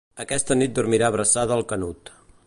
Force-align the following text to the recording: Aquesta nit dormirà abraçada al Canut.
Aquesta 0.21 0.55
nit 0.61 0.73
dormirà 0.79 1.11
abraçada 1.13 1.55
al 1.61 1.65
Canut. 1.73 2.11